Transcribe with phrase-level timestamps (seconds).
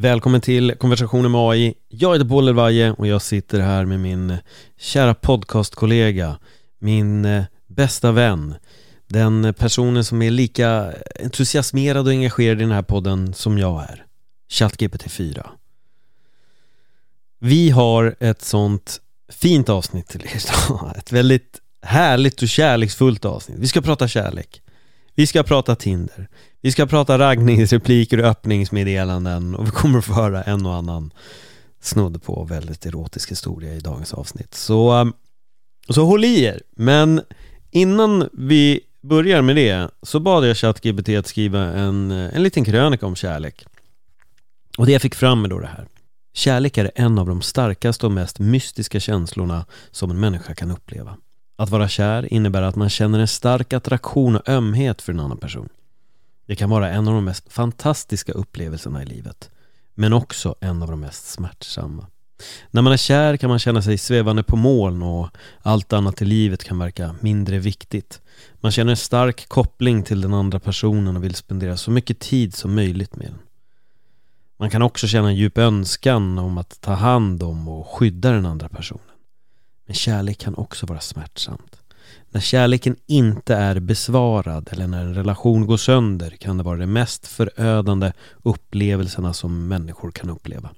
[0.00, 1.74] Välkommen till konversationen med AI.
[1.88, 4.36] Jag heter Paul Elvaje och jag sitter här med min
[4.78, 6.38] kära podcastkollega,
[6.78, 8.54] min eh, bästa vän,
[9.08, 10.92] den personen som är lika
[11.22, 14.04] entusiasmerad och engagerad i den här podden som jag är,
[14.48, 15.50] ChatGPT 4.
[17.38, 23.58] Vi har ett sånt fint avsnitt till er idag, ett väldigt härligt och kärleksfullt avsnitt.
[23.58, 24.62] Vi ska prata kärlek.
[25.14, 26.28] Vi ska prata Tinder.
[26.60, 31.12] Vi ska prata raggningsrepliker och öppningsmeddelanden och vi kommer att få höra en och annan
[31.80, 34.54] snudd på väldigt erotisk historia i dagens avsnitt.
[34.54, 35.12] Så, ehm,
[35.88, 36.62] så håll i er!
[36.76, 37.22] Men
[37.70, 42.64] innan vi börjar med det så bad jag ChatGPT att skriva en, eh, en liten
[42.64, 43.64] krönika om kärlek.
[44.78, 45.86] Och det jag fick fram är då det här.
[46.32, 51.16] Kärlek är en av de starkaste och mest mystiska känslorna som en människa kan uppleva.
[51.60, 55.38] Att vara kär innebär att man känner en stark attraktion och ömhet för en annan
[55.38, 55.68] person.
[56.46, 59.50] Det kan vara en av de mest fantastiska upplevelserna i livet,
[59.94, 62.06] men också en av de mest smärtsamma.
[62.70, 65.28] När man är kär kan man känna sig svävande på moln och
[65.62, 68.20] allt annat i livet kan verka mindre viktigt.
[68.60, 72.54] Man känner en stark koppling till den andra personen och vill spendera så mycket tid
[72.54, 73.38] som möjligt med den.
[74.56, 78.46] Man kan också känna en djup önskan om att ta hand om och skydda den
[78.46, 79.09] andra personen.
[79.90, 81.76] Men kärlek kan också vara smärtsamt.
[82.28, 86.86] När kärleken inte är besvarad eller när en relation går sönder kan det vara de
[86.86, 90.70] mest förödande upplevelserna som människor kan uppleva.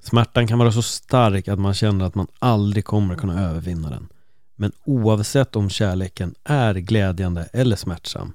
[0.00, 4.08] Smärtan kan vara så stark att man känner att man aldrig kommer kunna övervinna den.
[4.56, 8.32] Men oavsett om kärleken är glädjande eller smärtsam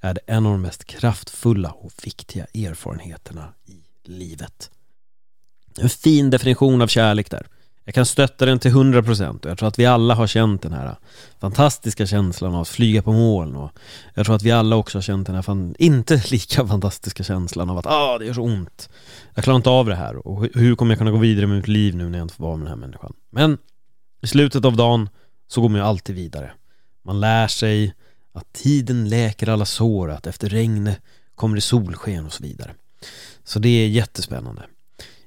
[0.00, 4.70] är det en av de mest kraftfulla och viktiga erfarenheterna i livet.
[5.78, 7.46] En fin definition av kärlek där.
[7.84, 10.72] Jag kan stötta den till 100% och jag tror att vi alla har känt den
[10.72, 10.96] här
[11.40, 13.70] fantastiska känslan av att flyga på moln och
[14.14, 17.70] jag tror att vi alla också har känt den här fan, inte lika fantastiska känslan
[17.70, 18.88] av att ah, det gör så ont.
[19.34, 21.68] Jag klarar inte av det här och hur kommer jag kunna gå vidare med mitt
[21.68, 23.12] liv nu när jag inte får vara med den här människan?
[23.30, 23.58] Men
[24.22, 25.08] i slutet av dagen
[25.48, 26.52] så går man ju alltid vidare.
[27.02, 27.94] Man lär sig
[28.32, 30.92] att tiden läker alla sår, att efter regn
[31.34, 32.74] kommer det solsken och så vidare.
[33.44, 34.62] Så det är jättespännande.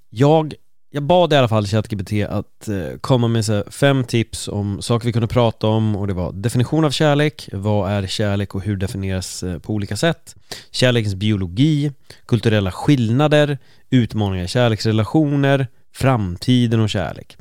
[0.10, 0.54] Jag
[0.90, 5.06] jag bad i alla fall ChatGPT att eh, komma med så fem tips om saker
[5.06, 8.78] vi kunde prata om och det var definition av kärlek, vad är kärlek och hur
[8.78, 10.36] definieras eh, på olika sätt,
[10.72, 11.92] kärlekens biologi,
[12.26, 13.58] kulturella skillnader,
[13.90, 17.38] utmaningar i kärleksrelationer, framtiden och kärlek.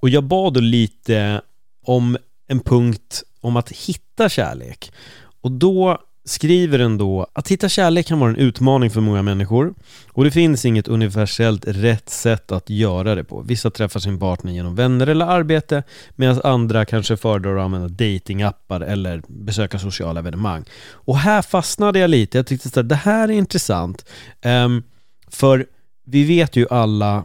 [0.00, 1.40] Och jag bad då lite
[1.86, 2.16] om
[2.48, 4.92] en punkt om att hitta kärlek
[5.40, 9.74] och då skriver ändå att hitta kärlek kan vara en utmaning för många människor
[10.12, 13.40] och det finns inget universellt rätt sätt att göra det på.
[13.42, 15.82] Vissa träffar sin partner genom vänner eller arbete
[16.14, 20.64] medan andra kanske föredrar att använda datingappar eller besöka sociala evenemang.
[20.90, 22.38] Och här fastnade jag lite.
[22.38, 24.04] Jag tyckte att det här är intressant.
[24.44, 24.82] Um,
[25.28, 25.66] för
[26.06, 27.24] vi vet ju alla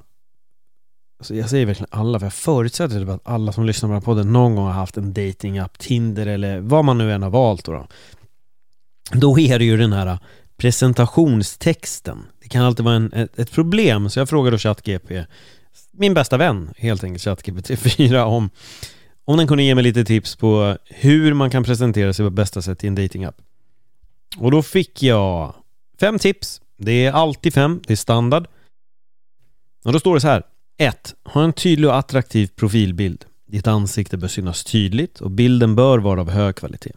[1.20, 4.02] Alltså jag säger verkligen alla, för jag förutsätter typ att alla som lyssnar på den
[4.02, 7.30] här podden någon gång har haft en datingapp, Tinder eller vad man nu än har
[7.30, 7.72] valt då.
[7.72, 7.88] då.
[9.12, 10.18] Då är det ju den här
[10.58, 12.26] presentationstexten.
[12.42, 15.26] Det kan alltid vara en, ett, ett problem, så jag frågade då ChatGP,
[15.92, 18.50] min bästa vän, helt enkelt ChatGPT4, om,
[19.26, 22.62] om den kunde ge mig lite tips på hur man kan presentera sig på bästa
[22.62, 23.36] sätt i en datingapp.
[24.38, 25.56] Och då fick jag
[26.00, 26.62] fem tips.
[26.78, 28.48] Det är alltid fem, det är standard.
[29.86, 30.44] Och då står det så här.
[30.78, 31.16] 1.
[31.24, 33.26] Ha en tydlig och attraktiv profilbild.
[33.48, 36.92] Ditt ansikte bör synas tydligt och bilden bör vara av hög kvalitet.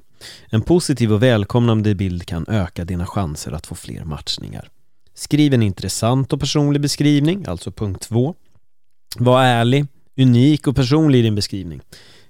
[0.50, 4.68] En positiv och välkomnande bild kan öka dina chanser att få fler matchningar.
[5.14, 8.34] Skriv en intressant och personlig beskrivning, alltså punkt 2.
[9.16, 11.80] Var ärlig, unik och personlig i din beskrivning.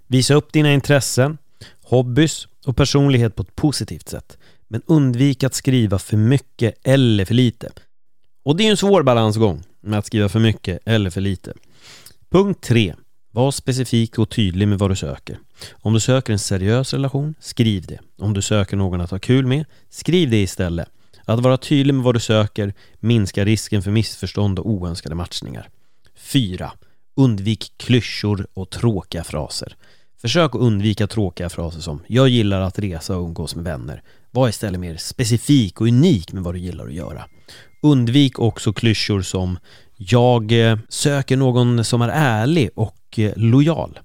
[0.06, 1.38] Visa upp dina intressen,
[1.82, 4.38] hobbys och personlighet på ett positivt sätt.
[4.68, 7.70] Men undvik att skriva för mycket eller för lite.
[8.44, 11.52] Och det är en svår balansgång med att skriva för mycket eller för lite.
[12.30, 12.94] Punkt 3.
[13.34, 15.38] Var specifik och tydlig med vad du söker.
[15.72, 17.98] Om du söker en seriös relation, skriv det.
[18.18, 20.88] Om du söker någon att ha kul med, skriv det istället.
[21.24, 25.68] Att vara tydlig med vad du söker minskar risken för missförstånd och oönskade matchningar.
[26.16, 26.72] 4.
[27.16, 29.76] Undvik klyschor och tråkiga fraser.
[30.20, 34.02] Försök att undvika tråkiga fraser som “Jag gillar att resa och umgås med vänner”.
[34.30, 37.24] Var istället mer specifik och unik med vad du gillar att göra.
[37.82, 39.58] Undvik också klyschor som
[39.96, 43.98] “Jag eh, söker någon som är ärlig och Eh, lojal”.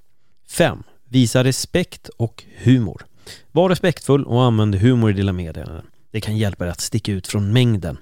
[0.50, 0.84] 5.
[1.10, 3.06] Visa respekt och humor.
[3.52, 5.86] Var respektfull och använd humor i dina meddelanden.
[6.12, 7.98] Det kan hjälpa dig att sticka ut från mängden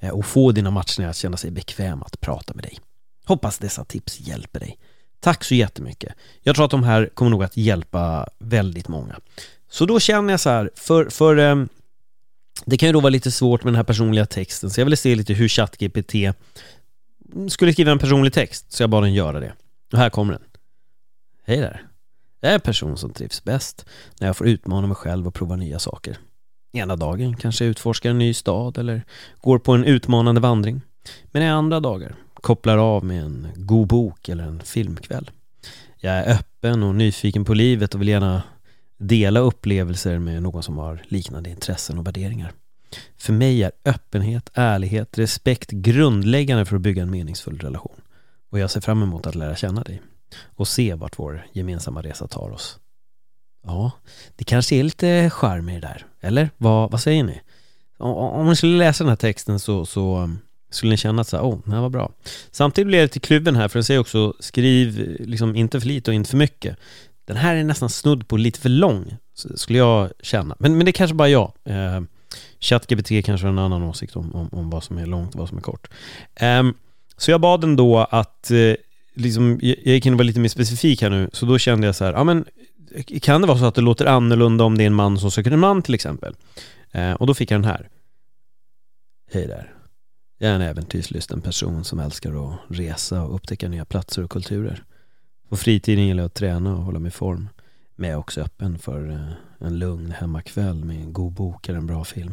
[0.00, 2.78] eh, och få dina matchningar att känna sig bekväma att prata med dig.
[3.24, 4.78] Hoppas dessa tips hjälper dig.
[5.20, 6.14] Tack så jättemycket.
[6.42, 9.16] Jag tror att de här kommer nog att hjälpa väldigt många.
[9.70, 11.64] Så då känner jag så här, för, för eh,
[12.64, 14.96] Det kan ju då vara lite svårt med den här personliga texten, så jag ville
[14.96, 16.14] se lite hur ChatGPT
[17.48, 19.52] skulle skriva en personlig text, så jag bad den göra det.
[19.92, 20.42] Och här kommer den.
[21.44, 21.86] Hej där.
[22.40, 23.86] Jag är en person som trivs bäst
[24.20, 26.18] när jag får utmana mig själv och prova nya saker.
[26.72, 29.02] Ena dagen kanske jag utforskar en ny stad eller
[29.40, 30.80] går på en utmanande vandring.
[31.26, 35.30] Men i andra dagar kopplar av med en god bok eller en filmkväll.
[35.96, 38.42] Jag är öppen och nyfiken på livet och vill gärna
[38.98, 42.52] dela upplevelser med någon som har liknande intressen och värderingar.
[43.18, 48.01] För mig är öppenhet, ärlighet, respekt grundläggande för att bygga en meningsfull relation.
[48.52, 50.02] Och jag ser fram emot att lära känna dig
[50.44, 52.78] och se vart vår gemensamma resa tar oss.
[53.66, 53.90] Ja,
[54.36, 56.50] det kanske är lite charm i det där, eller?
[56.56, 57.40] Vad, vad säger ni?
[57.98, 60.30] Om ni skulle läsa den här texten så, så
[60.70, 62.12] skulle ni känna att så här, oh, det här var bra.
[62.50, 66.10] Samtidigt blir jag lite kluven här, för den säger också skriv liksom inte för lite
[66.10, 66.76] och inte för mycket.
[67.24, 70.56] Den här är nästan snudd på lite för lång, skulle jag känna.
[70.58, 71.52] Men, men det är kanske bara jag.
[71.64, 72.00] Eh,
[72.60, 75.48] ChatGPT kanske har en annan åsikt om, om, om, vad som är långt och vad
[75.48, 75.90] som är kort.
[76.34, 76.62] Eh,
[77.22, 78.74] så jag bad den då att, eh,
[79.14, 81.96] liksom, jag, gick in och var lite mer specifik här nu, så då kände jag
[81.96, 82.44] så här, ja men
[83.22, 85.50] kan det vara så att det låter annorlunda om det är en man som söker
[85.50, 86.34] en man till exempel?
[86.90, 87.88] Eh, och då fick jag den här.
[89.32, 89.74] Hej där.
[90.38, 94.82] Jag är en äventyrslysten person som älskar att resa och upptäcka nya platser och kulturer.
[95.48, 97.48] På fritiden gillar jag att träna och hålla mig i form.
[97.96, 101.78] Men jag är också öppen för eh, en lugn hemmakväll med en god bok eller
[101.78, 102.32] en bra film.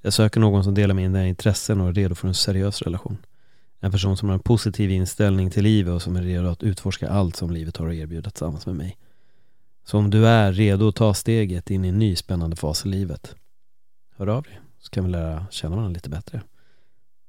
[0.00, 3.18] Jag söker någon som delar mina intressen och är redo för en seriös relation.
[3.84, 7.08] En person som har en positiv inställning till livet och som är redo att utforska
[7.08, 8.96] allt som livet har att erbjuda tillsammans med mig.
[9.84, 12.88] Så om du är redo att ta steget in i en ny spännande fas i
[12.88, 13.34] livet,
[14.16, 16.42] hör av dig så kan vi lära känna varandra lite bättre.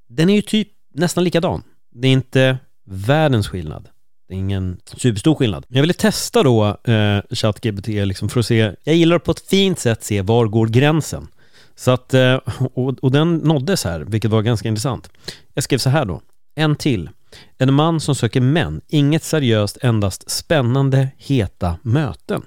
[0.08, 1.64] Den är ju typ nästan likadan.
[1.90, 3.90] Det är inte världens skillnad.
[4.28, 5.66] Det är ingen superstor skillnad.
[5.68, 9.80] Jag ville testa då eh, ChatGPT liksom för att se, jag gillar på ett fint
[9.80, 11.28] sätt se var går gränsen.
[11.76, 12.36] Så att, eh,
[12.74, 15.10] och, och den nåddes här, vilket var ganska intressant.
[15.54, 16.22] Jag skrev så här då,
[16.56, 17.10] en till.
[17.58, 22.42] En man som söker män, inget seriöst, endast spännande, heta möten.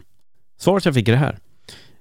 [0.58, 1.38] Svaret jag fick är det här.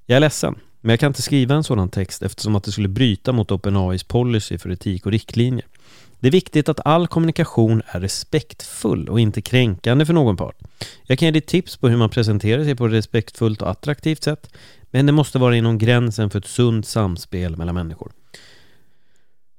[0.05, 2.87] Jag är ledsen, men jag kan inte skriva en sådan text eftersom att det skulle
[2.87, 5.65] bryta mot OpenAIs policy för etik och riktlinjer.
[6.19, 10.55] Det är viktigt att all kommunikation är respektfull och inte kränkande för någon part.
[11.03, 14.23] Jag kan ge dig tips på hur man presenterar sig på ett respektfullt och attraktivt
[14.23, 14.53] sätt,
[14.91, 18.11] men det måste vara inom gränsen för ett sunt samspel mellan människor.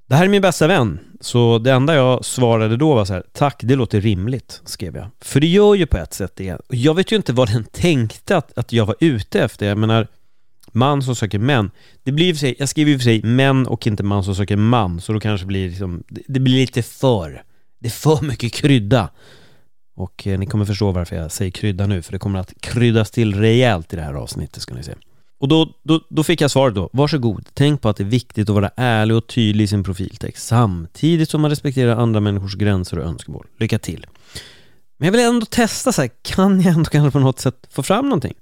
[0.09, 3.23] Det här är min bästa vän, så det enda jag svarade då var så här,
[3.33, 5.07] tack, det låter rimligt, skrev jag.
[5.21, 6.61] För det gör ju på ett sätt det.
[6.69, 9.67] Jag vet ju inte vad den tänkte att, att jag var ute efter.
[9.67, 10.07] Jag menar,
[10.71, 11.71] man som söker män.
[12.03, 14.55] Det blir för sig, jag skriver ju för sig män och inte man som söker
[14.55, 17.43] man, så då kanske det blir liksom, det blir lite för,
[17.79, 19.09] det är för mycket krydda.
[19.95, 23.11] Och eh, ni kommer förstå varför jag säger krydda nu, för det kommer att kryddas
[23.11, 24.93] till rejält i det här avsnittet ska ni se.
[25.39, 28.49] Och då, då, då fick jag svaret då, varsågod, tänk på att det är viktigt
[28.49, 32.99] att vara ärlig och tydlig i sin profiltext samtidigt som man respekterar andra människors gränser
[32.99, 33.45] och önskemål.
[33.59, 34.05] Lycka till!
[34.97, 37.83] Men jag vill ändå testa så här, kan jag ändå kanske på något sätt få
[37.83, 38.33] fram någonting?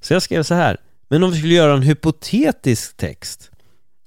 [0.00, 0.76] Så jag skrev så här,
[1.08, 3.50] men om vi skulle göra en hypotetisk text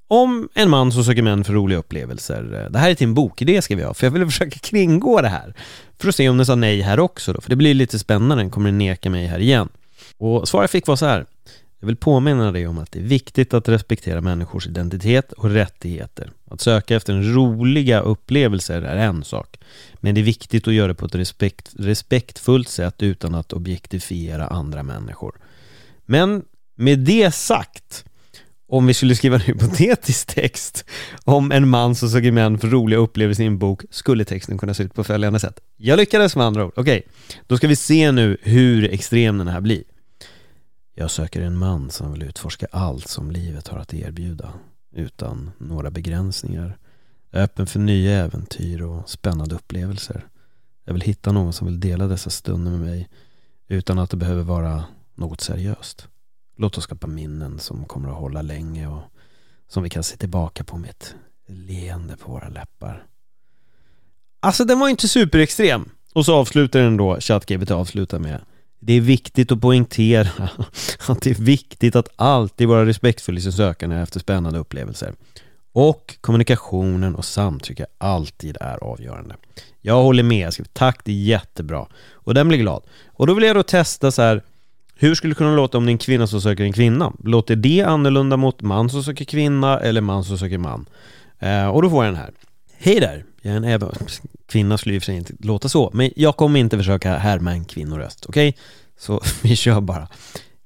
[0.08, 2.64] om en man som söker män för roliga upplevelser.
[2.64, 5.28] Eh, det här är till en bokidé skrev jag, för jag ville försöka kringgå det
[5.28, 5.54] här.
[6.00, 8.50] För att se om den sa nej här också då, för det blir lite spännande,
[8.50, 9.70] kommer den neka mig här igen?
[10.18, 11.26] Och svaret jag fick var så här.
[11.80, 16.32] Jag vill påminna dig om att det är viktigt att respektera människors identitet och rättigheter.
[16.50, 19.60] Att söka efter roliga upplevelser är en sak.
[19.96, 24.48] Men det är viktigt att göra det på ett respekt, respektfullt sätt utan att objektifiera
[24.48, 25.36] andra människor.
[26.06, 26.44] Men
[26.76, 28.06] med det sagt,
[28.68, 30.86] om vi skulle skriva en hypotetisk text
[31.24, 34.74] om en man som söker män för roliga upplevelser i en bok, skulle texten kunna
[34.74, 35.60] se ut på följande sätt.
[35.78, 36.74] Jag lyckades med andra ord.
[36.76, 37.42] Okej, okay.
[37.48, 39.84] då ska vi se nu hur extrem den här blir.
[41.00, 44.54] Jag söker en man som vill utforska allt som livet har att erbjuda,
[44.92, 46.78] utan några begränsningar.
[47.32, 50.28] Jag är öppen för nya äventyr och spännande upplevelser.
[50.84, 53.10] Jag vill hitta någon som vill dela dessa stunder med mig,
[53.68, 54.84] utan att det behöver vara
[55.16, 56.08] något seriöst.
[56.56, 59.04] Låt oss skapa minnen som kommer att hålla länge och
[59.68, 61.16] som vi kan se tillbaka på med ett
[61.48, 63.06] leende på våra läppar.
[64.40, 65.90] Alltså den var inte superextrem.
[66.14, 68.42] Och så avslutar den då, ChatGPT avslutar med
[68.80, 70.30] det är viktigt att poängtera
[71.08, 75.14] att det är viktigt att alltid vara respektfull i sin sökande efter spännande upplevelser.
[75.72, 79.36] Och kommunikationen och samtycke alltid är avgörande.
[79.82, 81.88] Jag håller med, jag skriver tack, det är jättebra.
[82.12, 82.84] Och den blir glad.
[83.08, 84.44] Och då vill jag då testa så här
[85.00, 87.14] hur skulle det kunna låta om det är en kvinna som söker en kvinna?
[87.24, 90.86] Låter det annorlunda mot man som söker kvinna eller man som söker man?
[91.40, 92.32] Eh, och då får jag den här.
[92.78, 93.26] Hej där!
[93.42, 93.92] Jag är en Eva.
[94.48, 97.66] Kvinna skulle ju för sig inte låta så, men jag kommer inte försöka härma en
[97.66, 98.50] kvinnoröst, okej?
[98.50, 98.62] Okay?
[98.98, 100.08] Så vi kör bara.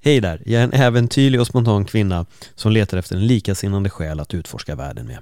[0.04, 2.26] Hej där, jag är en äventyrlig och spontan kvinna
[2.56, 5.18] som letar efter en likasinnande själ att utforska världen med.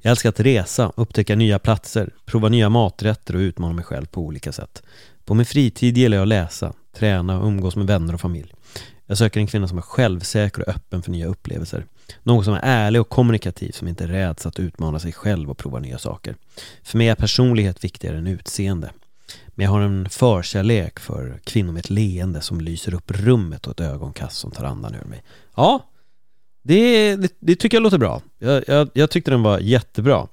[0.00, 4.20] Jag älskar att resa, upptäcka nya platser, prova nya maträtter och utmana mig själv på
[4.20, 4.82] olika sätt.
[5.24, 8.54] På min fritid gillar jag att läsa, träna och umgås med vänner och familj.
[9.06, 11.84] Jag söker en kvinna som är självsäker och öppen för nya upplevelser.
[12.22, 15.78] Någon som är ärlig och kommunikativ, som inte räds att utmana sig själv och prova
[15.78, 16.36] nya saker.
[16.82, 18.90] För mig är personlighet viktigare än utseende.
[19.48, 23.72] Men jag har en förkärlek för kvinnor med ett leende som lyser upp rummet och
[23.72, 25.22] ett ögonkast som tar andan ur mig.
[25.56, 25.84] Ja,
[26.62, 28.22] det, det, det tycker jag låter bra.
[28.38, 30.28] Jag, jag, jag, tyckte den var jättebra.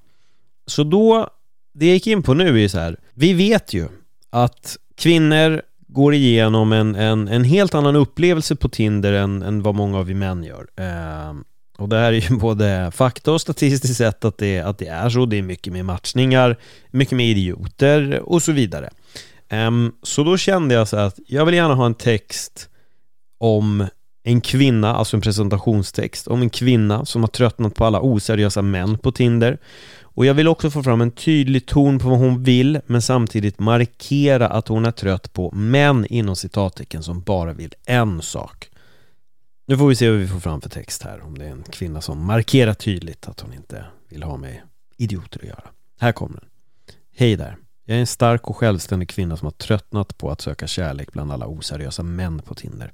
[0.65, 1.29] Så då,
[1.73, 3.87] det jag gick in på nu är ju så här, vi vet ju
[4.29, 9.75] att kvinnor går igenom en, en, en helt annan upplevelse på Tinder än, än vad
[9.75, 10.67] många av vi män gör.
[10.75, 11.33] Eh,
[11.81, 15.09] och det här är ju både fakta och statistiskt sett att det, att det är
[15.09, 15.25] så.
[15.25, 16.57] Det är mycket mer matchningar,
[16.91, 18.89] mycket mer idioter och så vidare.
[19.51, 22.69] Um, så då kände jag så att jag vill gärna ha en text
[23.39, 23.87] om
[24.23, 28.97] en kvinna, alltså en presentationstext, om en kvinna som har tröttnat på alla oseriösa män
[28.97, 29.57] på Tinder
[30.13, 33.59] och jag vill också få fram en tydlig ton på vad hon vill men samtidigt
[33.59, 38.70] markera att hon är trött på män inom citattecken som bara vill en sak.
[39.71, 41.63] Nu får vi se vad vi får fram för text här, om det är en
[41.63, 44.61] kvinna som markerar tydligt att hon inte vill ha med
[44.97, 45.63] idioter att göra.
[45.99, 46.49] Här kommer den.
[47.15, 47.57] Hej där.
[47.85, 51.31] Jag är en stark och självständig kvinna som har tröttnat på att söka kärlek bland
[51.31, 52.93] alla oseriösa män på Tinder.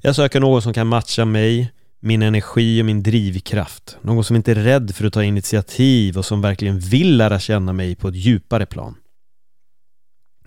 [0.00, 3.98] Jag söker någon som kan matcha mig, min energi och min drivkraft.
[4.02, 7.72] Någon som inte är rädd för att ta initiativ och som verkligen vill lära känna
[7.72, 8.94] mig på ett djupare plan.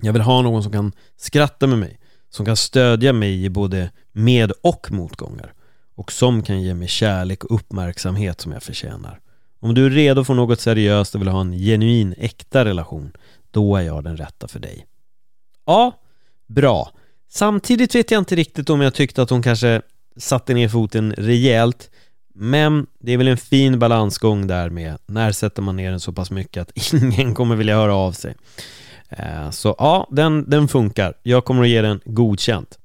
[0.02, 2.00] Jag vill ha någon som kan skratta med mig,
[2.32, 5.54] som kan stödja mig i både med och motgångar
[5.96, 9.20] och som kan ge mig kärlek och uppmärksamhet som jag förtjänar.
[9.60, 13.12] Om du är redo för något seriöst och vill ha en genuin, äkta relation,
[13.52, 14.86] då är jag den rätta för dig.
[15.66, 16.00] Ja,
[16.48, 16.92] bra.
[17.30, 19.82] Samtidigt vet jag inte riktigt om jag tyckte att hon kanske
[20.18, 21.90] satte ner foten rejält
[22.34, 26.14] men det är väl en fin balansgång där med när sätter man ner den så
[26.14, 28.36] pass mycket att ingen kommer vilja höra av sig.
[29.12, 31.14] Eh, så ja, den, den funkar.
[31.24, 32.78] Jag kommer att ge den godkänt.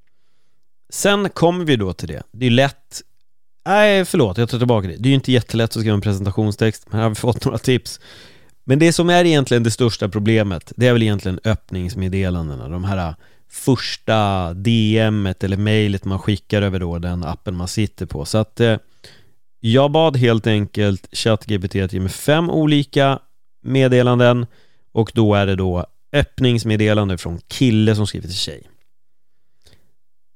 [0.90, 2.22] Sen kommer vi då till det.
[2.32, 3.02] Det är lätt
[3.66, 4.96] Nej, förlåt, jag tar tillbaka det.
[4.96, 7.58] Det är ju inte jättelätt att skriva en presentationstext, men här har vi fått några
[7.58, 8.00] tips.
[8.64, 12.68] Men det som är egentligen det största problemet, det är väl egentligen öppningsmeddelandena.
[12.68, 13.14] De här äh,
[13.50, 18.24] första DMet eller mejlet man skickar över då den appen man sitter på.
[18.24, 18.76] Så att eh,
[19.60, 23.18] jag bad helt enkelt ChatGPT att ge mig fem olika
[23.62, 24.46] meddelanden
[24.92, 28.70] och då är det då öppningsmeddelande från kille som skriver till tjej.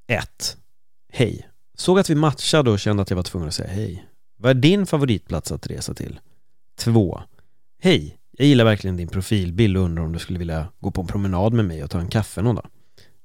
[0.07, 0.57] 1.
[1.13, 1.49] Hej.
[1.75, 4.07] Såg att vi matchade och kände att jag var tvungen att säga hej.
[4.37, 6.21] Vad är din favoritplats att resa till?
[6.79, 7.23] 2.
[7.83, 8.17] Hej.
[8.39, 11.53] Jag gillar verkligen din profilbild och undrar om du skulle vilja gå på en promenad
[11.53, 12.67] med mig och ta en kaffe någon dag.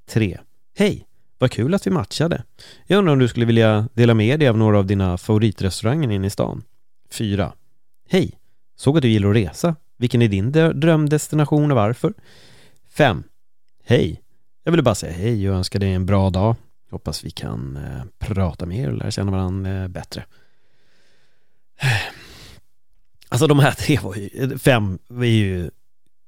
[0.09, 0.39] 3.
[0.77, 1.07] Hej!
[1.37, 2.43] Vad kul att vi matchade.
[2.87, 6.27] Jag undrar om du skulle vilja dela med dig av några av dina favoritrestauranger inne
[6.27, 6.63] i stan?
[7.11, 7.53] 4.
[8.09, 8.39] Hej!
[8.75, 9.75] Såg att du gillar att resa.
[9.97, 12.13] Vilken är din drömdestination och varför?
[12.89, 13.23] 5.
[13.83, 14.21] Hej!
[14.63, 16.55] Jag ville bara säga hej och önska dig en bra dag.
[16.91, 20.25] Hoppas vi kan eh, prata mer och lära känna varandra eh, bättre.
[23.29, 25.71] Alltså de här tre var ju, fem är ju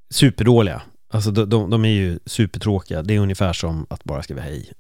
[0.10, 0.82] superdåliga.
[1.10, 3.02] Alltså de, de, de är ju supertråkiga.
[3.02, 4.72] Det är ungefär som att bara skriva hej.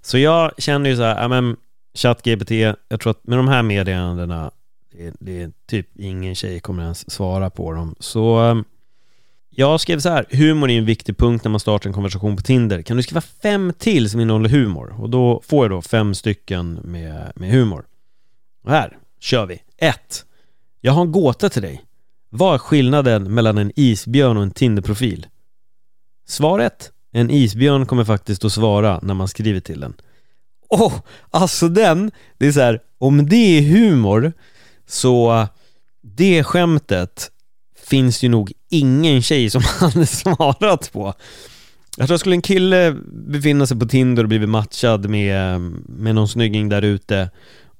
[0.00, 1.56] Så jag känner ju så här, ja men
[1.94, 2.50] ChatGPT,
[2.88, 4.50] jag tror att med de här meddelandena,
[4.98, 7.94] det, det är typ ingen tjej kommer ens svara på dem.
[8.00, 8.64] Så ehm,
[9.50, 12.42] jag skrev så här, humor är en viktig punkt när man startar en konversation på
[12.42, 12.82] Tinder.
[12.82, 14.94] Kan du skriva fem till som innehåller humor?
[14.98, 17.84] Och då får jag då fem stycken med, med humor.
[18.64, 19.62] Och här kör vi.
[19.76, 20.24] 1.
[20.80, 21.84] Jag har en gåta till dig.
[22.30, 25.26] Vad är skillnaden mellan en isbjörn och en Tinderprofil?
[26.26, 26.92] Svaret?
[27.12, 29.94] En isbjörn kommer faktiskt att svara när man skriver till den.
[30.68, 31.00] Åh, oh,
[31.30, 34.32] alltså den, det är så här, om det är humor
[34.86, 35.46] så
[36.02, 37.30] det skämtet
[37.86, 41.14] finns ju nog ingen tjej som hade svarat på.
[41.96, 42.96] Jag tror skulle en kille
[43.28, 47.30] befinna sig på Tinder och blivit matchad med, med någon snygging där ute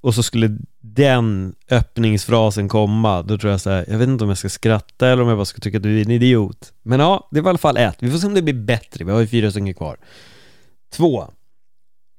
[0.00, 4.30] och så skulle den öppningsfrasen komma, då tror jag så här, jag vet inte om
[4.30, 6.72] jag ska skratta eller om jag bara ska tycka att du är en idiot.
[6.82, 7.96] Men ja, det var i alla fall ett.
[7.98, 9.04] Vi får se om det blir bättre.
[9.04, 9.96] Vi har ju fyra stycken kvar.
[10.92, 11.26] Två.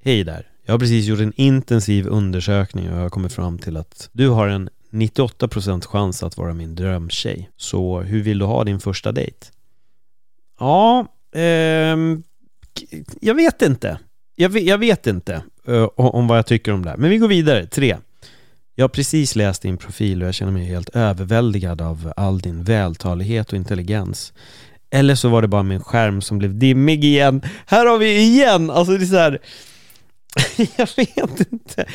[0.04, 0.46] Hej där.
[0.66, 4.28] Jag har precis gjort en intensiv undersökning och jag har kommit fram till att du
[4.28, 7.50] har en 98% chans att vara min drömtjej.
[7.56, 9.46] Så hur vill du ha din första dejt?
[10.60, 12.22] Ja, ehm,
[13.20, 13.98] jag vet inte.
[14.36, 16.96] Jag vet, jag vet inte eh, om vad jag tycker om det här.
[16.96, 17.66] Men vi går vidare.
[17.66, 17.96] Tre.
[18.74, 22.64] Jag har precis läst din profil och jag känner mig helt överväldigad av all din
[22.64, 24.32] vältalighet och intelligens.
[24.90, 27.42] Eller så var det bara min skärm som blev dimmig igen.
[27.66, 28.70] Här har vi igen!
[28.70, 29.38] Alltså det är så här,
[30.76, 31.86] jag vet inte.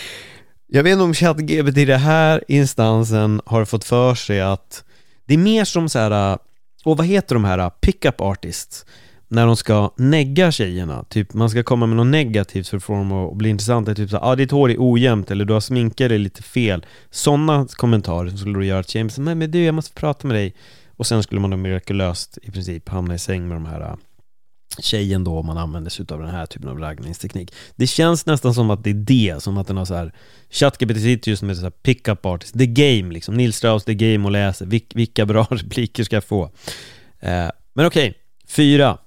[0.68, 4.84] Jag vet inte om ChatGPT i den här instansen har fått för sig att
[5.26, 6.38] det är mer som så här, äh,
[6.84, 8.86] och vad heter de här äh, pickup artists?
[9.28, 12.94] När de ska negga tjejerna, typ man ska komma med något negativt för att få
[12.94, 16.10] dem att bli intressanta, typ såhär, ah, ditt hår är ojämnt eller du har sminkat
[16.10, 16.86] dig lite fel.
[17.10, 20.36] Sådana kommentarer som skulle då göra att tjejen säger, men du jag måste prata med
[20.36, 20.56] dig.
[20.98, 23.96] Och sen skulle man då mirakulöst i princip hamna i säng med de här äh,
[24.82, 27.54] tjejen då om man använder sig av den här typen av raggningsteknik.
[27.76, 30.14] Det känns nästan som att det är det, som att den har så här
[30.50, 34.26] ChatGPT sitter just med så här pick-up artist, the game liksom, Nils Strauss, the game
[34.26, 36.44] och läser, Vil vilka bra repliker ska jag få?
[37.20, 38.14] Eh, men okej, okay.
[38.48, 38.98] fyra.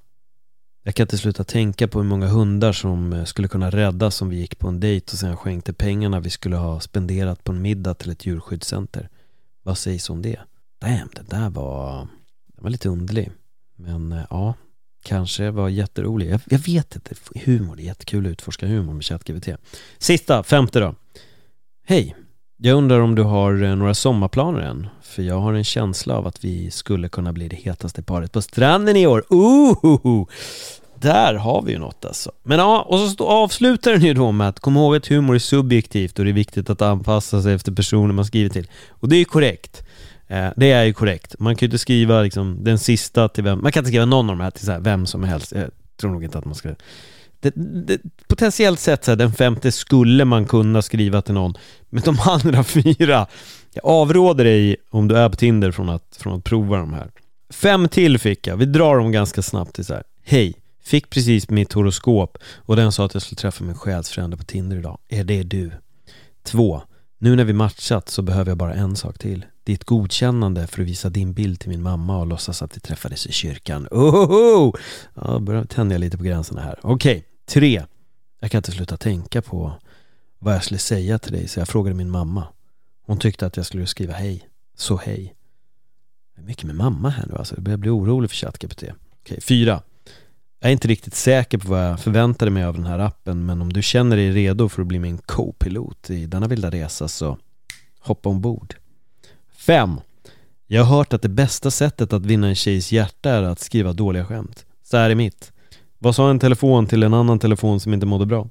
[0.83, 4.29] Jag kan inte sluta tänka på hur många hundar som eh, skulle kunna räddas om
[4.29, 7.63] vi gick på en dejt och sen skänkte pengarna vi skulle ha spenderat på en
[7.63, 9.09] middag till ett djurskyddscenter.
[9.63, 10.39] Vad sägs om det?
[10.81, 12.09] Damn, det där var,
[12.57, 13.31] det var lite underlig.
[13.77, 14.55] Men eh, ja,
[15.07, 16.31] kanske var jätterolig.
[16.31, 19.49] Jag, jag vet inte, humor, det är jättekul att utforska humor med ChatGPT.
[19.99, 20.95] Sista, femte då.
[21.87, 22.17] Hej,
[22.57, 24.87] jag undrar om du har eh, några sommarplaner än?
[25.03, 28.43] För jag har en känsla av att vi skulle kunna bli det hetaste paret på
[28.43, 29.25] stranden i år.
[29.29, 30.27] Ooh!
[31.01, 32.33] Där har vi ju något alltså.
[32.43, 35.39] Men ja, och så avslutar den ju då med att kom ihåg att humor är
[35.39, 38.67] subjektivt och det är viktigt att anpassa sig efter personer man skriver till.
[38.89, 39.83] Och det är ju korrekt.
[40.29, 41.35] Eh, det är ju korrekt.
[41.39, 44.31] Man kan ju inte skriva liksom den sista till vem, man kan inte skriva någon
[44.31, 45.53] av de här till så här, vem som helst.
[45.53, 46.75] Jag tror nog inte att man ska
[47.41, 47.53] det,
[47.87, 51.55] det, potentiellt sett så här, den femte skulle man kunna skriva till någon,
[51.89, 53.27] men de andra fyra,
[53.75, 57.11] jag avråder dig om du är på Tinder från att, från att prova de här.
[57.51, 60.03] Fem till fick jag, vi drar dem ganska snabbt till så här.
[60.25, 64.45] Hej, fick precis mitt horoskop och den sa att jag skulle träffa min själsfrände på
[64.45, 64.99] Tinder idag.
[65.09, 65.71] Är det du?
[66.43, 66.83] Två,
[67.19, 69.45] nu när vi matchat så behöver jag bara en sak till.
[69.67, 73.27] Ditt godkännande för att visa din bild till min mamma och låtsas att vi träffades
[73.27, 73.89] i kyrkan.
[73.91, 74.73] Ohoho!
[75.15, 76.79] Ja, börjar tända lite på gränserna här.
[76.83, 77.85] Okej, tre.
[78.41, 79.73] Jag kan inte sluta tänka på
[80.39, 82.49] vad jag skulle säga till dig så jag frågade min mamma.
[83.07, 84.49] Hon tyckte att jag skulle skriva hej.
[84.77, 85.35] Så hej.
[86.35, 87.55] Det är mycket med mamma här nu alltså.
[87.55, 88.85] Jag börjar bli orolig för ChatGPT.
[89.21, 89.83] Okej, fyra.
[90.61, 93.63] Jag är inte riktigt säker på vad jag förväntade mig av den här appen men
[93.63, 97.39] om du känner dig redo för att bli min co-pilot i denna vilda resa så
[98.01, 98.75] hoppa ombord.
[99.57, 100.01] 5.
[100.67, 103.93] Jag har hört att det bästa sättet att vinna en tjejs hjärta är att skriva
[103.93, 104.67] dåliga skämt.
[104.83, 105.53] Så här är mitt.
[105.99, 108.49] Vad sa en telefon till en annan telefon som inte mådde bra?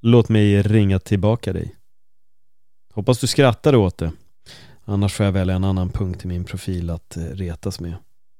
[0.00, 1.74] Låt mig ringa tillbaka dig.
[2.94, 4.12] Hoppas du skrattade åt det.
[4.84, 7.94] Annars får jag välja en annan punkt i min profil att eh, retas med.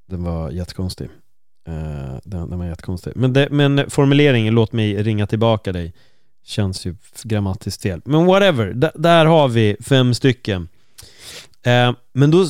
[0.09, 1.09] Den var jättekonstig.
[1.69, 3.13] Uh, den, den var jättekonstig.
[3.17, 5.93] Men, det, men formuleringen 'låt mig ringa tillbaka dig'
[6.45, 8.01] känns ju grammatiskt fel.
[8.05, 10.69] Men whatever, D där har vi fem stycken.
[11.63, 12.47] Eh, men då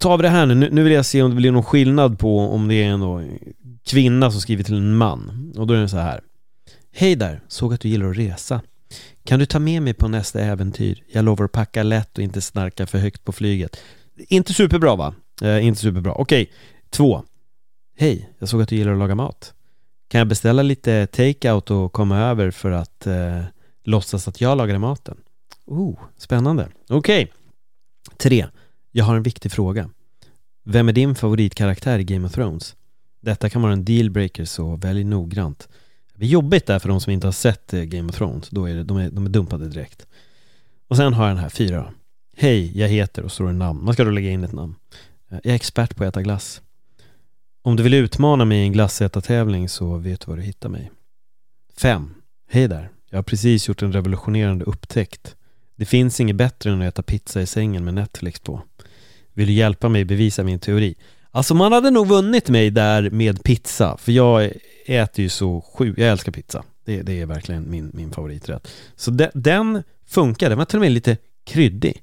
[0.00, 0.54] tar vi det här nu.
[0.54, 0.82] nu.
[0.82, 3.38] vill jag se om det blir någon skillnad på om det är en
[3.86, 5.52] kvinna som skriver till en man.
[5.56, 6.20] Och då är det så här.
[6.92, 8.60] Hej där, såg att du gillar att resa.
[9.24, 11.02] Kan du ta med mig på nästa äventyr?
[11.12, 13.76] Jag lovar att packa lätt och inte snarka för högt på flyget.
[14.16, 15.14] Inte superbra va?
[15.42, 16.12] Eh, inte superbra.
[16.12, 16.54] Okej, okay.
[16.90, 17.22] två.
[17.98, 19.54] Hej, jag såg att du gillar att laga mat.
[20.08, 23.42] Kan jag beställa lite take-out och komma över för att eh,
[23.84, 25.16] låtsas att jag lagade maten?
[25.66, 26.68] Oh, spännande.
[26.88, 27.24] Okej.
[27.24, 27.32] Okay.
[28.18, 28.46] Tre.
[28.92, 29.90] Jag har en viktig fråga.
[30.64, 32.76] Vem är din favoritkaraktär i Game of Thrones?
[33.20, 35.68] Detta kan vara en dealbreaker så välj noggrant.
[36.14, 38.48] Det är jobbigt där för de som inte har sett eh, Game of Thrones.
[38.50, 40.06] Då är det, de, är, de är dumpade direkt.
[40.88, 41.92] Och sen har jag den här fyra.
[42.36, 43.84] Hej, jag heter och står det namn.
[43.84, 44.74] Man ska då lägga in ett namn.
[45.30, 46.62] Eh, jag är expert på att äta glass.
[47.62, 50.90] Om du vill utmana mig i en glassätartävling så vet du var du hittar mig.
[51.76, 52.14] 5.
[52.48, 52.90] Hej där.
[53.10, 55.36] Jag har precis gjort en revolutionerande upptäckt.
[55.76, 58.62] Det finns inget bättre än att äta pizza i sängen med Netflix på.
[59.34, 60.94] Vill du hjälpa mig bevisa min teori?
[61.30, 64.52] Alltså man hade nog vunnit mig där med pizza, för jag
[64.86, 66.64] äter ju så sjukt, jag älskar pizza.
[66.84, 68.68] Det, det, är verkligen min, min favoriträtt.
[68.96, 72.02] Så de, den funkar, den var till och med lite kryddig.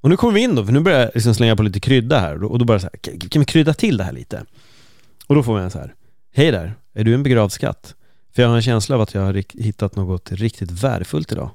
[0.00, 2.18] Och nu kommer vi in då, för nu börjar jag liksom slänga på lite krydda
[2.18, 4.44] här och då bara så här, kan vi krydda till det här lite?
[5.26, 5.94] Och då får man så här,
[6.34, 7.94] hej där, är du en begravd skatt?
[8.34, 11.50] För jag har en känsla av att jag har hittat något riktigt värdefullt idag.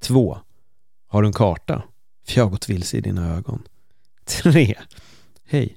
[0.00, 0.38] Två,
[1.06, 1.82] har du en karta?
[2.26, 3.62] För jag har gått vilse i dina ögon.
[4.24, 4.74] Tre,
[5.44, 5.76] hej,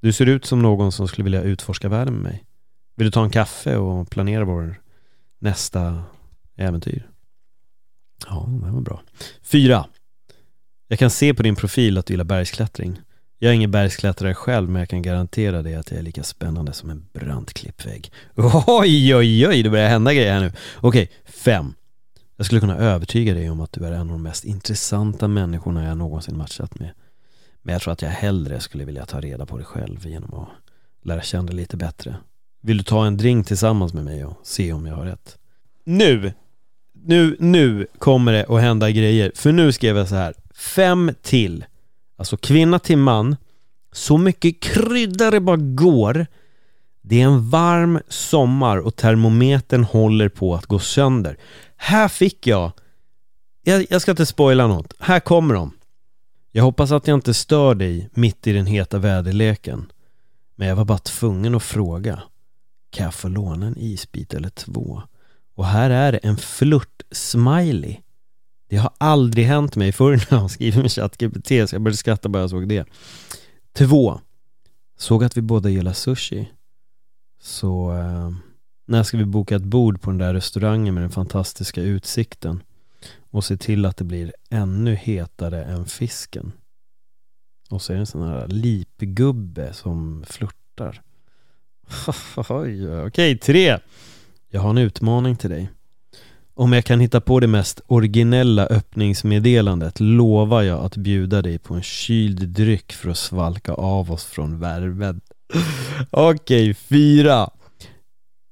[0.00, 2.44] du ser ut som någon som skulle vilja utforska världen med mig.
[2.96, 4.80] Vill du ta en kaffe och planera vår
[5.38, 6.02] nästa
[6.56, 7.10] äventyr?
[8.26, 9.02] Ja, det var bra.
[9.42, 9.86] Fyra,
[10.88, 13.00] jag kan se på din profil att du gillar bergsklättring.
[13.38, 16.72] Jag är ingen bergsklättrare själv men jag kan garantera dig att jag är lika spännande
[16.72, 18.12] som en brant klippvägg.
[18.66, 20.52] Oj, oj, oj, det börjar hända grejer här nu.
[20.76, 21.74] Okej, fem.
[22.36, 25.84] Jag skulle kunna övertyga dig om att du är en av de mest intressanta människorna
[25.84, 26.90] jag någonsin matchat med.
[27.62, 30.48] Men jag tror att jag hellre skulle vilja ta reda på dig själv genom att
[31.02, 32.16] lära känna dig lite bättre.
[32.60, 35.38] Vill du ta en drink tillsammans med mig och se om jag har rätt?
[35.84, 36.32] Nu
[37.06, 39.32] nu, nu kommer det att hända grejer.
[39.34, 40.34] För nu skrev jag så här.
[40.54, 41.64] Fem till.
[42.16, 43.36] Alltså kvinna till man.
[43.92, 46.26] Så mycket krydda det bara går.
[47.02, 51.36] Det är en varm sommar och termometern håller på att gå sönder.
[51.86, 52.72] Här fick jag,
[53.62, 55.72] jag, jag ska inte spoila något, här kommer de.
[56.52, 59.92] Jag hoppas att jag inte stör dig mitt i den heta väderleken.
[60.56, 62.22] Men jag var bara tvungen att fråga.
[62.90, 65.02] Kan jag få låna en isbit eller två?
[65.54, 67.96] Och här är det en flört-smiley.
[68.68, 72.28] Det har aldrig hänt mig förr när jag skriver med ChatGPT så jag började skratta
[72.28, 72.88] bara jag såg det.
[73.72, 74.20] Två.
[74.98, 76.48] Såg att vi båda gillar sushi.
[77.40, 78.30] Så eh,
[78.84, 82.62] när ska vi boka ett bord på den där restaurangen med den fantastiska utsikten?
[83.30, 86.52] Och se till att det blir ännu hetare än fisken.
[87.70, 91.02] Och så är det en sån här lipgubbe som flörtar.
[93.06, 93.78] Okej, tre.
[94.50, 95.70] Jag har en utmaning till dig.
[96.54, 101.74] Om jag kan hitta på det mest originella öppningsmeddelandet lovar jag att bjuda dig på
[101.74, 105.20] en kyld dryck för att svalka av oss från värmen.
[106.10, 107.50] Okej, fyra.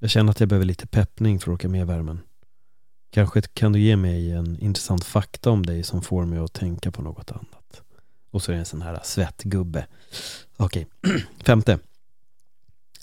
[0.02, 2.20] Jag känner att jag behöver lite peppning för att åka med värmen.
[3.10, 6.90] Kanske kan du ge mig en intressant fakta om dig som får mig att tänka
[6.90, 7.82] på något annat.
[8.30, 9.86] Och så är det en sån här svettgubbe.
[10.56, 10.86] Okej,
[11.44, 11.78] femte.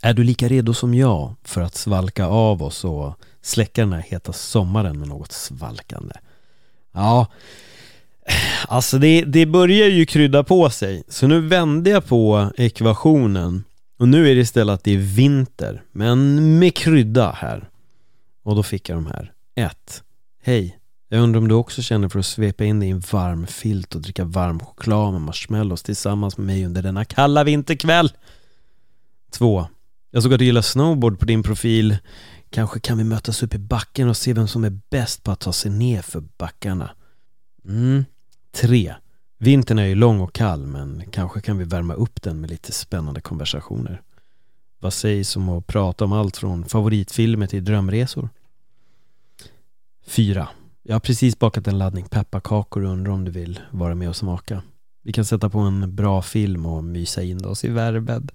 [0.01, 4.01] Är du lika redo som jag för att svalka av oss och släcka den här
[4.01, 6.15] heta sommaren med något svalkande?
[6.91, 7.27] Ja,
[8.67, 11.03] alltså det, det börjar ju krydda på sig.
[11.07, 13.63] Så nu vände jag på ekvationen
[13.99, 17.69] och nu är det istället att det är vinter, men med krydda här.
[18.43, 19.33] Och då fick jag de här.
[19.55, 20.03] 1.
[20.43, 20.79] Hej.
[21.09, 23.95] Jag undrar om du också känner för att svepa in dig i en varm filt
[23.95, 28.11] och dricka varm choklad med marshmallows tillsammans med mig under denna kalla vinterkväll.
[29.31, 29.67] 2.
[30.11, 31.97] Jag såg att du gillar snowboard på din profil.
[32.49, 35.39] Kanske kan vi mötas upp i backen och se vem som är bäst på att
[35.39, 36.91] ta sig ner för backarna.
[37.65, 38.05] Mm.
[38.51, 38.95] 3.
[39.41, 42.71] Vintern är ju lång och kall men kanske kan vi värma upp den med lite
[42.71, 44.01] spännande konversationer.
[44.79, 48.29] Vad sägs om att prata om allt från favoritfilmer till drömresor?
[50.07, 50.49] 4.
[50.83, 54.15] Jag har precis bakat en laddning pepparkakor och undrar om du vill vara med och
[54.15, 54.63] smaka.
[55.03, 58.29] Vi kan sätta på en bra film och mysa in oss i värmen.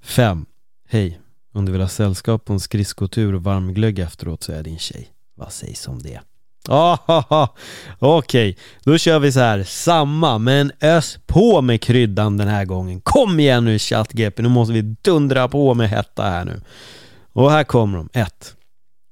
[0.00, 0.46] 5.
[0.88, 1.20] Hej,
[1.52, 5.08] om du vill ha sällskap på en skridskotur och varmglögg efteråt så är din tjej.
[5.34, 6.20] Vad sägs om det?
[6.68, 8.54] Okej, okay.
[8.84, 9.64] då kör vi så här.
[9.64, 13.00] Samma, men ös på med kryddan den här gången.
[13.00, 16.60] Kom igen nu ChatGP, nu måste vi dundra på med hetta här nu.
[17.32, 18.08] Och här kommer de.
[18.12, 18.56] 1.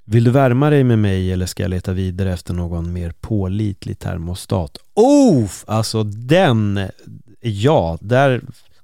[0.05, 3.99] Vill du värma dig med mig eller ska jag leta vidare efter någon mer pålitlig
[3.99, 4.79] termostat?
[4.95, 5.65] Oof!
[5.67, 6.81] Alltså den,
[7.41, 8.41] ja, där,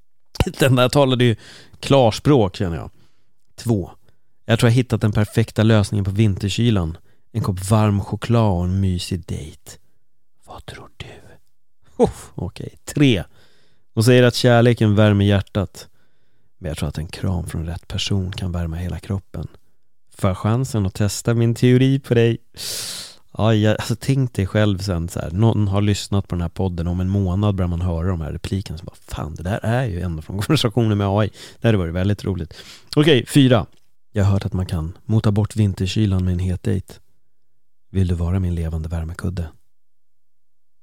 [0.59, 1.37] den där talade ju
[1.81, 2.91] klarspråk känner jag.
[3.57, 3.91] 2.
[4.45, 6.97] Jag tror jag hittat den perfekta lösningen på vinterkylan.
[7.37, 9.71] En kopp varm choklad och en mysig dejt.
[10.47, 11.07] Vad tror du?
[11.97, 12.71] Okej, okay.
[12.85, 13.25] tre.
[13.95, 15.89] Hon säger att kärleken värmer hjärtat.
[16.59, 19.49] Men jag tror att en kram från rätt person kan värma hela kroppen.
[20.17, 22.39] Får chansen att testa min teori på dig?
[23.39, 26.49] Ja, jag, alltså tänk dig själv sen så här, någon har lyssnat på den här
[26.49, 29.61] podden, om en månad börjar man höra de här replikerna, så bara fan det där
[29.63, 31.31] är ju ändå från konversationer med AI.
[31.61, 32.55] Det hade varit väldigt roligt.
[32.97, 33.67] Okej, fyra.
[34.13, 36.95] Jag har hört att man kan mota bort vinterkylan med en het dejt.
[37.95, 39.49] Vill du vara min levande värmekudde?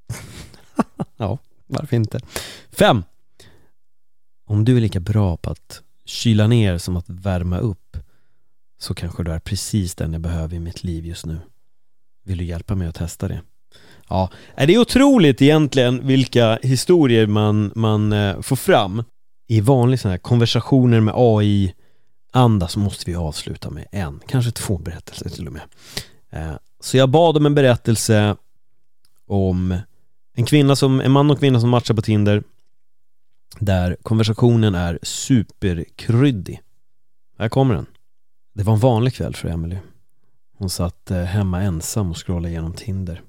[1.18, 2.20] ja, varför inte?
[2.72, 3.04] Fem.
[4.46, 7.98] Om du är lika bra på att kyla ner som att värma upp
[8.80, 11.40] så kanske du är precis den jag behöver i mitt liv just nu.
[12.24, 13.42] Vill du hjälpa mig att testa det?
[14.10, 19.04] Ja, det är otroligt egentligen vilka historier man, man eh, får fram.
[19.48, 24.78] I vanliga sådana här konversationer med AI-anda så måste vi avsluta med en, kanske två
[24.78, 25.64] berättelser till och med.
[26.30, 28.36] Eh, så jag bad om en berättelse
[29.28, 29.78] om
[30.34, 32.44] en kvinna som, en man och kvinna som matchar på Tinder
[33.60, 36.62] där konversationen är superkryddig.
[37.38, 37.86] Här kommer den.
[38.54, 39.78] Det var en vanlig kväll för Emily.
[40.58, 43.22] Hon satt eh, hemma ensam och scrollade igenom Tinder.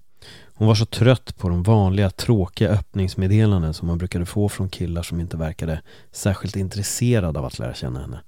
[0.54, 5.02] Hon var så trött på de vanliga tråkiga öppningsmeddelanden som man brukade få från killar
[5.02, 8.20] som inte verkade särskilt intresserade av att lära känna henne.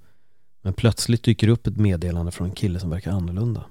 [0.61, 3.63] Men plötsligt dyker upp ett meddelande från en kille som verkar annorlunda.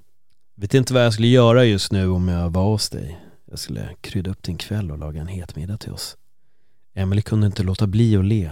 [0.56, 3.20] Vet inte vad jag skulle göra just nu om jag var hos dig.
[3.50, 6.16] Jag skulle krydda upp din kväll och laga en het middag till oss.
[6.94, 8.50] Emily kunde inte låta bli att le.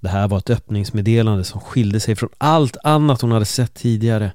[0.00, 4.32] Det här var ett öppningsmeddelande som skilde sig från allt annat hon hade sett tidigare.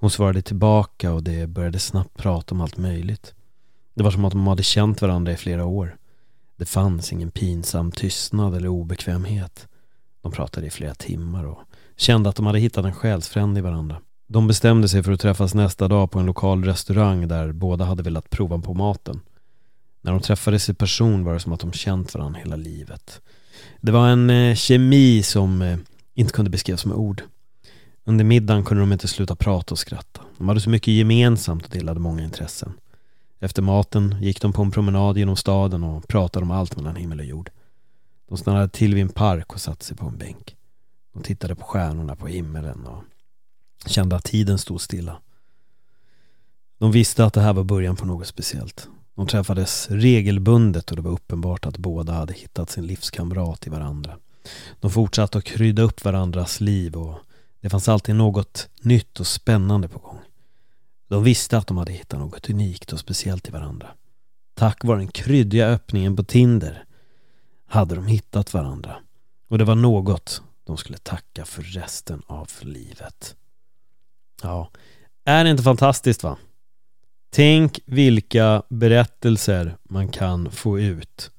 [0.00, 3.34] Hon svarade tillbaka och det började snabbt prata om allt möjligt.
[3.94, 5.96] Det var som att de hade känt varandra i flera år.
[6.56, 9.68] Det fanns ingen pinsam tystnad eller obekvämhet.
[10.22, 11.58] De pratade i flera timmar och
[11.96, 14.00] kände att de hade hittat en själsfrände i varandra.
[14.32, 18.02] De bestämde sig för att träffas nästa dag på en lokal restaurang där båda hade
[18.02, 19.20] velat prova på maten.
[20.00, 23.20] När de träffades i person var det som att de känt varandra hela livet.
[23.80, 25.78] Det var en eh, kemi som eh,
[26.14, 27.22] inte kunde beskrivas med ord.
[28.04, 30.20] Under middagen kunde de inte sluta prata och skratta.
[30.38, 32.72] De hade så mycket gemensamt och delade många intressen.
[33.40, 37.18] Efter maten gick de på en promenad genom staden och pratade om allt mellan himmel
[37.18, 37.50] och jord.
[38.28, 40.56] De stannade till vid en park och satte sig på en bänk.
[41.12, 43.04] De tittade på stjärnorna på himmelen och
[43.86, 45.20] kände att tiden stod stilla.
[46.78, 48.88] De visste att det här var början på något speciellt.
[49.14, 54.16] De träffades regelbundet och det var uppenbart att båda hade hittat sin livskamrat i varandra.
[54.80, 57.18] De fortsatte att krydda upp varandras liv och
[57.60, 60.18] det fanns alltid något nytt och spännande på gång.
[61.08, 63.88] De visste att de hade hittat något unikt och speciellt i varandra.
[64.54, 66.84] Tack vare den kryddiga öppningen på Tinder
[67.66, 68.96] hade de hittat varandra.
[69.48, 73.36] Och det var något de skulle tacka för resten av livet.
[74.42, 74.70] Ja,
[75.24, 76.36] är det inte fantastiskt va?
[77.32, 81.30] Tänk vilka berättelser man kan få ut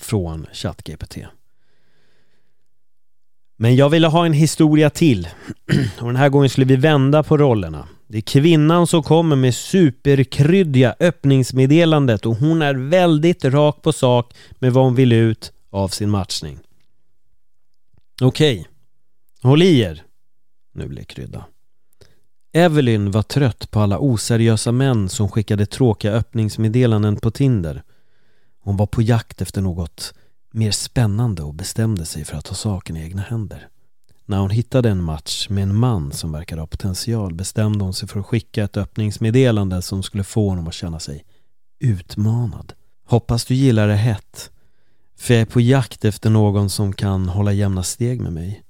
[0.00, 1.16] från ChatGPT.
[3.56, 5.28] Men jag ville ha en historia till.
[6.00, 7.88] Och den här gången skulle vi vända på rollerna.
[8.06, 14.34] Det är kvinnan som kommer med superkryddiga öppningsmeddelandet och hon är väldigt rak på sak
[14.58, 16.58] med vad hon vill ut av sin matchning.
[18.20, 18.68] Okej,
[19.42, 20.02] håll i er.
[20.72, 21.44] Nu blir det krydda.
[22.52, 27.82] Evelyn var trött på alla oseriösa män som skickade tråkiga öppningsmeddelanden på Tinder.
[28.60, 30.14] Hon var på jakt efter något
[30.52, 33.68] mer spännande och bestämde sig för att ta saken i egna händer.
[34.26, 38.08] När hon hittade en match med en man som verkade ha potential bestämde hon sig
[38.08, 41.24] för att skicka ett öppningsmeddelande som skulle få honom att känna sig
[41.80, 42.72] utmanad.
[43.04, 44.50] Hoppas du gillar det hett.
[45.18, 48.62] För jag är på jakt efter någon som kan hålla jämna steg med mig.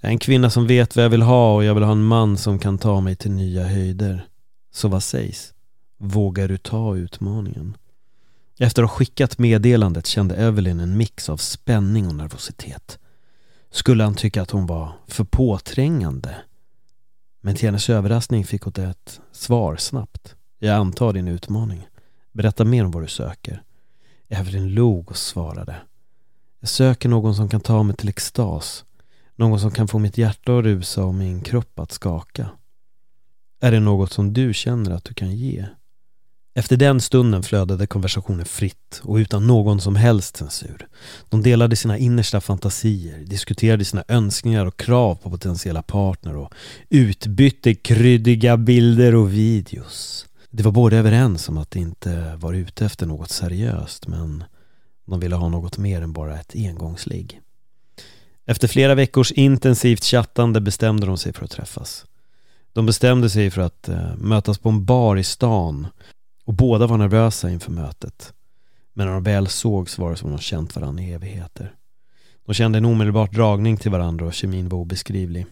[0.00, 2.58] En kvinna som vet vad jag vill ha och jag vill ha en man som
[2.58, 4.26] kan ta mig till nya höjder.
[4.72, 5.54] Så vad sägs?
[5.98, 7.76] Vågar du ta utmaningen?
[8.58, 12.98] Efter att ha skickat meddelandet kände Evelyn en mix av spänning och nervositet.
[13.70, 16.36] Skulle han tycka att hon var för påträngande?
[17.40, 20.34] Men till hennes överraskning fick hon ett svar snabbt.
[20.58, 21.86] Jag antar din utmaning.
[22.32, 23.62] Berätta mer om vad du söker.
[24.28, 25.76] Evelyn log och svarade.
[26.60, 28.84] Jag söker någon som kan ta mig till extas.
[29.42, 32.50] Någon som kan få mitt hjärta att rusa och min kropp att skaka.
[33.60, 35.66] Är det något som du känner att du kan ge?
[36.54, 40.88] Efter den stunden flödade konversationen fritt och utan någon som helst censur.
[41.28, 46.54] De delade sina innersta fantasier, diskuterade sina önskningar och krav på potentiella partner och
[46.88, 50.26] utbytte kryddiga bilder och videos.
[50.50, 54.44] De var båda överens om att de inte var ute efter något seriöst men
[55.06, 57.40] de ville ha något mer än bara ett engångsligg.
[58.46, 62.04] Efter flera veckors intensivt chattande bestämde de sig för att träffas.
[62.72, 65.86] De bestämde sig för att eh, mötas på en bar i stan
[66.44, 68.32] och båda var nervösa inför mötet.
[68.92, 71.74] Men när de väl sågs var det som om de känt varandra i evigheter.
[72.46, 75.46] De kände en omedelbar dragning till varandra och kemin var obeskrivlig.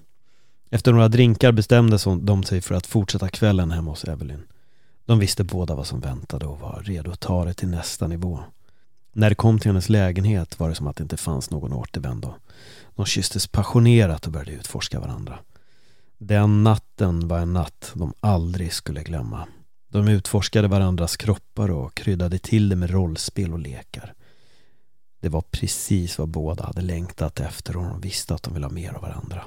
[0.70, 4.42] Efter några drinkar bestämde de sig för att fortsätta kvällen hemma hos Evelyn.
[5.07, 8.40] De visste båda vad som väntade och var redo att ta det till nästa nivå.
[9.12, 12.34] När det kom till hennes lägenhet var det som att det inte fanns någon återvändo.
[12.94, 15.38] De kysstes passionerat och började utforska varandra.
[16.18, 19.48] Den natten var en natt de aldrig skulle glömma.
[19.88, 24.14] De utforskade varandras kroppar och kryddade till det med rollspel och lekar.
[25.20, 28.72] Det var precis vad båda hade längtat efter och de visste att de ville ha
[28.72, 29.42] mer av varandra.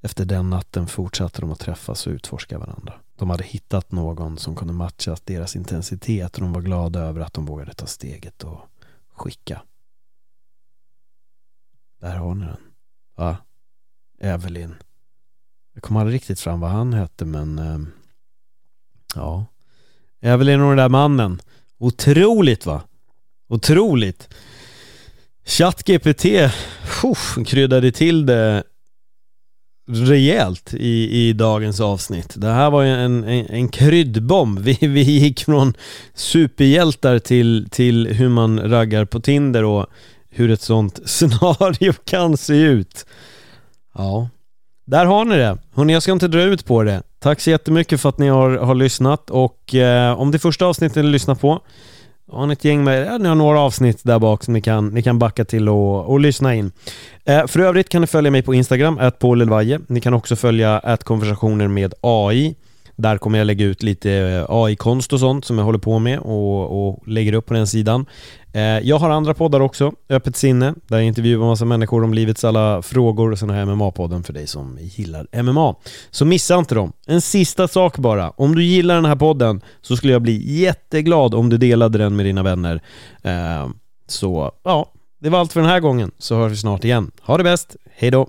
[0.00, 2.94] Efter den natten fortsatte de att träffas och utforska varandra.
[3.16, 7.32] De hade hittat någon som kunde matcha deras intensitet och de var glada över att
[7.32, 8.60] de vågade ta steget och
[9.22, 9.62] skicka.
[12.00, 12.56] Där har ni den.
[13.16, 13.36] Va?
[14.20, 14.74] Evelyn.
[15.74, 17.78] Jag kom aldrig riktigt fram vad han hette men eh,
[19.14, 19.46] ja.
[20.20, 21.40] Evelyn och den där mannen.
[21.78, 22.82] Otroligt va?
[23.48, 24.34] Otroligt.
[25.44, 26.24] ChatGPT
[27.46, 28.64] kryddade till det
[29.86, 32.34] rejält i, i dagens avsnitt.
[32.36, 34.58] Det här var en, en, en kryddbomb.
[34.58, 35.74] Vi, vi gick från
[36.14, 39.86] superhjältar till, till hur man raggar på Tinder och
[40.30, 43.06] hur ett sånt scenario kan se ut.
[43.94, 44.28] Ja,
[44.84, 45.58] där har ni det.
[45.74, 47.02] Hörrni, jag ska inte dra ut på det.
[47.18, 51.04] Tack så jättemycket för att ni har, har lyssnat och eh, om det första avsnittet
[51.04, 51.60] ni lyssnar på
[52.32, 54.88] har ni ett gäng med, ja, ni har några avsnitt där bak som ni kan,
[54.88, 56.72] ni kan backa till och, och lyssna in.
[57.24, 59.18] Eh, för övrigt kan ni följa mig på Instagram, att
[59.86, 62.54] Ni kan också följa att konversationer med AI
[63.02, 66.18] där kommer jag lägga ut lite eh, AI-konst och sånt som jag håller på med
[66.18, 68.06] och, och lägger upp på den sidan.
[68.52, 72.44] Eh, jag har andra poddar också, Öppet sinne, där jag intervjuar massa människor om livets
[72.44, 73.32] alla frågor.
[73.32, 75.74] och Sen har jag MMA-podden för dig som gillar MMA.
[76.10, 76.92] Så missa inte dem.
[77.06, 78.30] En sista sak bara.
[78.30, 82.16] Om du gillar den här podden så skulle jag bli jätteglad om du delade den
[82.16, 82.80] med dina vänner.
[83.22, 83.68] Eh,
[84.06, 87.10] så ja, det var allt för den här gången, så hörs vi snart igen.
[87.22, 88.28] Ha det bäst, hejdå!